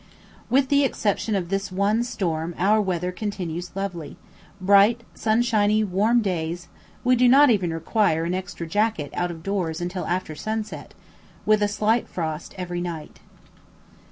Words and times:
With 0.49 0.69
the 0.69 0.83
exception 0.83 1.35
of 1.35 1.49
this 1.49 1.71
one 1.71 2.03
storm 2.03 2.55
our 2.57 2.81
weather 2.81 3.11
continues 3.11 3.75
lovely; 3.75 4.17
bright, 4.59 5.01
sunshiny, 5.13 5.83
warm 5.83 6.23
days 6.23 6.69
we 7.03 7.15
do 7.15 7.27
not 7.29 7.51
even 7.51 7.71
require 7.71 8.23
an 8.23 8.33
extra 8.33 8.65
jacket 8.65 9.11
out 9.13 9.29
of 9.29 9.43
doors 9.43 9.79
until 9.79 10.07
after 10.07 10.33
sunset 10.33 10.95
with 11.45 11.61
a 11.61 11.67
slight 11.67 12.07
frost 12.09 12.55
every 12.57 12.81
night. 12.81 13.19